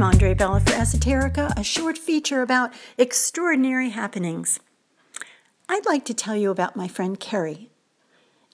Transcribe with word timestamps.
I'm 0.00 0.14
Andre 0.14 0.32
Bella 0.32 0.60
for 0.60 0.72
Esoterica, 0.72 1.52
a 1.58 1.62
short 1.62 1.98
feature 1.98 2.40
about 2.40 2.72
extraordinary 2.96 3.90
happenings. 3.90 4.58
I'd 5.68 5.84
like 5.84 6.06
to 6.06 6.14
tell 6.14 6.34
you 6.34 6.50
about 6.50 6.74
my 6.74 6.88
friend 6.88 7.20
Carrie. 7.20 7.68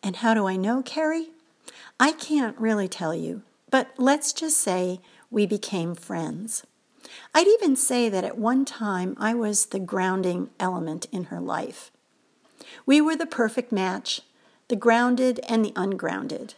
And 0.03 0.17
how 0.17 0.35
do 0.35 0.49
I 0.49 0.57
know 0.57 0.83
Carrie? 0.83 1.29
I 2.01 2.11
can't 2.11 2.59
really 2.59 2.89
tell 2.89 3.15
you, 3.15 3.43
but 3.71 3.91
let's 3.97 4.33
just 4.33 4.59
say 4.59 5.01
we 5.31 5.47
became 5.47 5.95
friends. 5.95 6.67
I'd 7.33 7.47
even 7.47 7.77
say 7.77 8.09
that 8.09 8.25
at 8.25 8.37
one 8.37 8.65
time 8.65 9.15
I 9.17 9.33
was 9.33 9.67
the 9.67 9.79
grounding 9.79 10.51
element 10.59 11.07
in 11.13 11.27
her 11.27 11.39
life. 11.39 11.93
We 12.87 13.01
were 13.01 13.15
the 13.15 13.25
perfect 13.25 13.71
match, 13.71 14.21
the 14.67 14.75
grounded 14.75 15.39
and 15.49 15.65
the 15.65 15.73
ungrounded. 15.77 16.55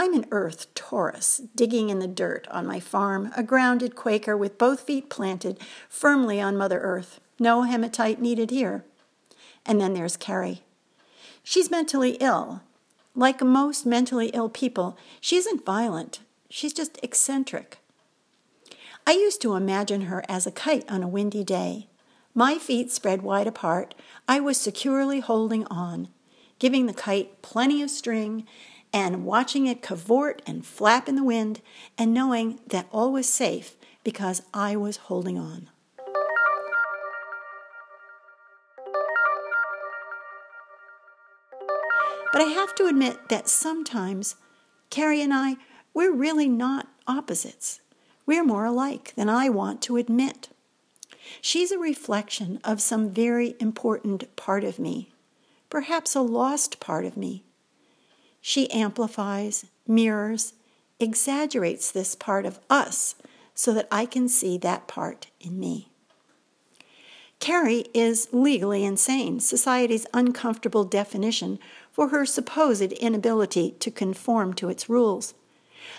I'm 0.00 0.14
an 0.14 0.24
earth 0.30 0.72
Taurus, 0.72 1.42
digging 1.54 1.90
in 1.90 1.98
the 1.98 2.06
dirt 2.06 2.48
on 2.50 2.66
my 2.66 2.80
farm, 2.80 3.30
a 3.36 3.42
grounded 3.42 3.94
Quaker 3.94 4.34
with 4.34 4.56
both 4.56 4.80
feet 4.80 5.10
planted 5.10 5.60
firmly 5.90 6.40
on 6.40 6.56
Mother 6.56 6.80
Earth. 6.80 7.20
No 7.38 7.64
hematite 7.64 8.18
needed 8.18 8.48
here. 8.50 8.82
And 9.66 9.78
then 9.78 9.92
there's 9.92 10.16
Carrie. 10.16 10.62
She's 11.42 11.70
mentally 11.70 12.12
ill. 12.12 12.62
Like 13.14 13.42
most 13.42 13.84
mentally 13.84 14.28
ill 14.28 14.48
people, 14.48 14.96
she 15.20 15.36
isn't 15.36 15.66
violent. 15.66 16.20
She's 16.48 16.72
just 16.72 16.98
eccentric. 17.02 17.76
I 19.06 19.12
used 19.12 19.42
to 19.42 19.54
imagine 19.54 20.06
her 20.06 20.24
as 20.30 20.46
a 20.46 20.50
kite 20.50 20.90
on 20.90 21.02
a 21.02 21.08
windy 21.08 21.44
day. 21.44 21.88
My 22.34 22.56
feet 22.56 22.90
spread 22.90 23.20
wide 23.20 23.46
apart, 23.46 23.94
I 24.26 24.40
was 24.40 24.56
securely 24.56 25.20
holding 25.20 25.66
on, 25.66 26.08
giving 26.58 26.86
the 26.86 26.94
kite 26.94 27.42
plenty 27.42 27.82
of 27.82 27.90
string 27.90 28.46
and 28.92 29.24
watching 29.24 29.66
it 29.66 29.82
cavort 29.82 30.42
and 30.46 30.66
flap 30.66 31.08
in 31.08 31.16
the 31.16 31.24
wind, 31.24 31.60
and 31.96 32.12
knowing 32.12 32.60
that 32.66 32.88
all 32.92 33.12
was 33.12 33.28
safe 33.28 33.76
because 34.02 34.42
I 34.52 34.76
was 34.76 34.96
holding 34.96 35.38
on. 35.38 35.68
But 42.32 42.42
I 42.42 42.52
have 42.54 42.74
to 42.76 42.86
admit 42.86 43.28
that 43.28 43.48
sometimes 43.48 44.36
Carrie 44.88 45.20
and 45.20 45.34
I, 45.34 45.56
we're 45.92 46.12
really 46.12 46.48
not 46.48 46.88
opposites. 47.06 47.80
We're 48.24 48.44
more 48.44 48.64
alike 48.64 49.12
than 49.16 49.28
I 49.28 49.48
want 49.48 49.82
to 49.82 49.96
admit. 49.96 50.48
She's 51.40 51.72
a 51.72 51.78
reflection 51.78 52.60
of 52.64 52.80
some 52.80 53.10
very 53.10 53.56
important 53.60 54.34
part 54.36 54.64
of 54.64 54.78
me, 54.78 55.10
perhaps 55.68 56.14
a 56.14 56.20
lost 56.20 56.80
part 56.80 57.04
of 57.04 57.16
me 57.16 57.44
she 58.40 58.70
amplifies, 58.70 59.66
mirrors, 59.86 60.54
exaggerates 60.98 61.90
this 61.90 62.14
part 62.14 62.46
of 62.46 62.60
us 62.68 63.14
so 63.54 63.72
that 63.74 63.88
I 63.90 64.06
can 64.06 64.28
see 64.28 64.58
that 64.58 64.88
part 64.88 65.28
in 65.40 65.58
me. 65.58 65.88
Carrie 67.40 67.86
is 67.94 68.28
legally 68.32 68.84
insane, 68.84 69.40
society's 69.40 70.06
uncomfortable 70.12 70.84
definition 70.84 71.58
for 71.90 72.08
her 72.08 72.26
supposed 72.26 72.92
inability 72.92 73.72
to 73.80 73.90
conform 73.90 74.52
to 74.54 74.68
its 74.68 74.88
rules. 74.90 75.34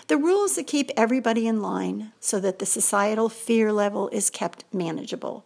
The 0.06 0.16
rules 0.16 0.54
that 0.54 0.68
keep 0.68 0.90
everybody 0.96 1.46
in 1.46 1.60
line 1.60 2.12
so 2.20 2.38
that 2.40 2.60
the 2.60 2.66
societal 2.66 3.28
fear 3.28 3.72
level 3.72 4.08
is 4.10 4.30
kept 4.30 4.64
manageable. 4.72 5.44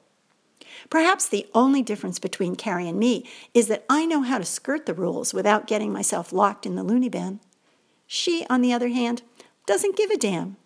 Perhaps 0.90 1.28
the 1.28 1.46
only 1.54 1.82
difference 1.82 2.18
between 2.18 2.56
Carrie 2.56 2.88
and 2.88 2.98
me 2.98 3.28
is 3.54 3.68
that 3.68 3.84
I 3.88 4.06
know 4.06 4.22
how 4.22 4.38
to 4.38 4.44
skirt 4.44 4.86
the 4.86 4.94
rules 4.94 5.34
without 5.34 5.66
getting 5.66 5.92
myself 5.92 6.32
locked 6.32 6.66
in 6.66 6.74
the 6.74 6.84
loony 6.84 7.08
bin. 7.08 7.40
She, 8.06 8.46
on 8.48 8.60
the 8.60 8.72
other 8.72 8.88
hand, 8.88 9.22
doesn't 9.66 9.96
give 9.96 10.10
a 10.10 10.16
damn. 10.16 10.56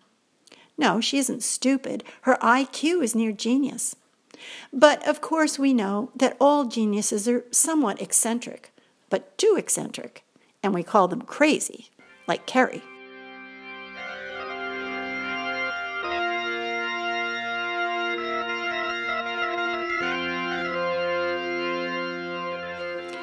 No, 0.77 1.01
she 1.01 1.17
isn't 1.17 1.43
stupid. 1.43 2.03
Her 2.21 2.37
IQ 2.41 3.03
is 3.03 3.15
near 3.15 3.31
genius. 3.31 3.95
But 4.73 5.07
of 5.07 5.21
course, 5.21 5.59
we 5.59 5.73
know 5.73 6.11
that 6.15 6.37
all 6.39 6.65
geniuses 6.65 7.27
are 7.27 7.45
somewhat 7.51 8.01
eccentric, 8.01 8.71
but 9.09 9.37
too 9.37 9.55
eccentric, 9.57 10.23
and 10.63 10.73
we 10.73 10.83
call 10.83 11.07
them 11.07 11.21
crazy, 11.21 11.89
like 12.27 12.45
Carrie. 12.45 12.83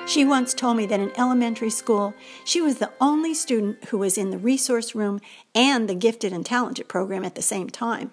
She 0.08 0.24
once 0.24 0.54
told 0.54 0.78
me 0.78 0.86
that 0.86 1.00
in 1.00 1.12
elementary 1.18 1.68
school, 1.68 2.14
she 2.42 2.62
was 2.62 2.78
the 2.78 2.90
only 2.98 3.34
student 3.34 3.84
who 3.90 3.98
was 3.98 4.16
in 4.16 4.30
the 4.30 4.38
resource 4.38 4.94
room 4.94 5.20
and 5.54 5.86
the 5.86 5.94
gifted 5.94 6.32
and 6.32 6.46
talented 6.46 6.88
program 6.88 7.26
at 7.26 7.34
the 7.34 7.42
same 7.42 7.68
time. 7.68 8.12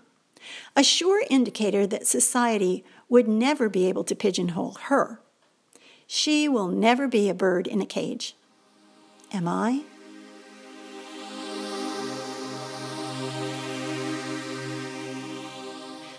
A 0.75 0.83
sure 0.83 1.23
indicator 1.29 1.87
that 1.87 2.05
society 2.05 2.83
would 3.07 3.29
never 3.29 3.69
be 3.69 3.87
able 3.87 4.03
to 4.03 4.13
pigeonhole 4.13 4.73
her. 4.83 5.21
She 6.05 6.49
will 6.49 6.67
never 6.67 7.07
be 7.07 7.29
a 7.29 7.33
bird 7.33 7.65
in 7.65 7.81
a 7.81 7.85
cage. 7.85 8.35
Am 9.31 9.47
I? 9.47 9.83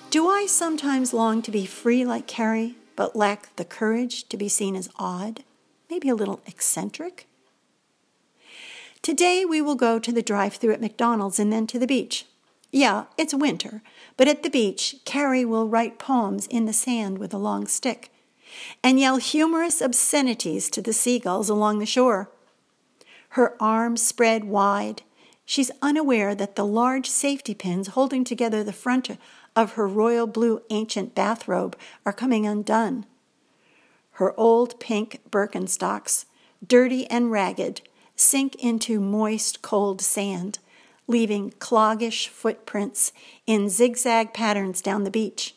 Do 0.09 0.27
I 0.27 0.47
sometimes 0.47 1.13
long 1.13 1.43
to 1.43 1.51
be 1.51 1.67
free 1.67 2.07
like 2.07 2.27
Carrie, 2.27 2.77
but 2.97 3.15
lack 3.15 3.55
the 3.57 3.65
courage 3.67 4.27
to 4.31 4.39
be 4.39 4.49
seen 4.49 4.75
as 4.75 4.89
odd? 4.99 5.45
Maybe 5.97 6.11
a 6.11 6.15
little 6.15 6.43
eccentric. 6.45 7.27
Today 9.01 9.47
we 9.47 9.63
will 9.63 9.77
go 9.77 9.99
to 9.99 10.13
the 10.13 10.21
drive 10.21 10.57
through 10.57 10.75
at 10.75 10.81
McDonald's 10.83 11.39
and 11.39 11.51
then 11.51 11.67
to 11.69 11.79
the 11.79 11.87
beach. 11.87 12.27
Yeah, 12.71 13.05
it's 13.17 13.33
winter, 13.33 13.83
but 14.19 14.29
at 14.29 14.43
the 14.43 14.51
beach, 14.51 14.97
Carrie 15.07 15.47
will 15.47 15.67
write 15.67 15.99
poems 15.99 16.47
in 16.49 16.67
the 16.67 16.75
sand 16.75 17.17
with 17.17 17.33
a 17.33 17.39
long 17.39 17.67
stick 17.67 18.11
and 18.85 19.01
yell 19.01 19.17
humorous 19.17 19.81
obscenities 19.81 20.69
to 20.69 20.83
the 20.83 20.93
seagulls 20.93 21.49
along 21.49 21.79
the 21.79 21.87
shore. 21.87 22.31
Her 23.31 23.57
arms 23.59 24.03
spread 24.03 24.45
wide, 24.45 25.01
she's 25.47 25.71
unaware 25.81 26.35
that 26.35 26.57
the 26.57 26.67
large 26.67 27.09
safety 27.09 27.55
pins 27.55 27.89
holding 27.89 28.23
together 28.23 28.63
the 28.63 28.75
front 28.75 29.09
of 29.57 29.73
her 29.73 29.89
royal 29.89 30.27
blue 30.27 30.61
ancient 30.69 31.15
bathrobe 31.15 31.75
are 32.05 32.13
coming 32.13 32.45
undone. 32.45 33.07
Her 34.17 34.33
old 34.41 34.81
pink 34.81 35.21
Birkenstocks, 35.31 36.25
dirty 36.67 37.07
and 37.11 37.31
ragged, 37.31 37.83
sink 38.15 38.55
into 38.55 38.99
moist, 38.99 39.61
cold 39.61 40.01
sand, 40.01 40.59
leaving 41.07 41.51
cloggish 41.59 42.29
footprints 42.29 43.13
in 43.47 43.69
zigzag 43.69 44.33
patterns 44.33 44.81
down 44.81 45.05
the 45.05 45.11
beach. 45.11 45.55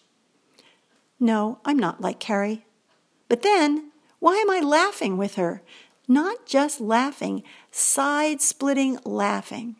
No, 1.22 1.60
I'm 1.64 1.80
not 1.80 2.02
like 2.02 2.20
Carrie. 2.20 2.66
But 3.30 3.44
then, 3.44 3.92
why 4.20 4.36
am 4.36 4.50
I 4.50 4.60
laughing 4.60 5.16
with 5.16 5.36
her? 5.36 5.62
Not 6.06 6.46
just 6.46 6.82
laughing, 6.82 7.44
side 7.72 8.42
splitting 8.42 9.00
laughing. 9.06 9.78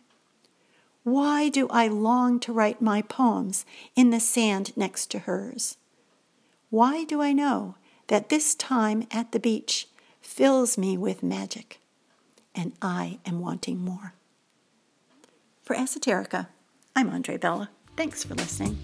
Why 1.04 1.50
do 1.50 1.68
I 1.68 1.90
long 1.90 2.40
to 2.40 2.54
write 2.54 2.82
my 2.82 3.02
poems 3.02 3.66
in 3.98 4.12
the 4.12 4.22
sand 4.22 4.72
next 4.78 5.12
to 5.12 5.20
hers? 5.20 5.76
Why 6.70 7.04
do 7.04 7.22
I 7.22 7.34
know 7.34 7.76
that 8.10 8.30
this 8.30 8.54
time 8.54 9.08
at 9.12 9.32
the 9.32 9.40
beach 9.40 9.88
fills 10.20 10.78
me 10.78 10.98
with 10.98 11.24
magic, 11.24 11.80
and 12.54 12.74
I 12.82 13.20
am 13.26 13.40
wanting 13.40 13.80
more. 13.80 14.14
For 15.64 15.76
Esoterica, 15.76 16.48
I'm 16.96 17.10
Andre 17.10 17.38
Bella. 17.38 17.70
Thanks 17.96 18.24
for 18.24 18.34
listening. 18.34 18.78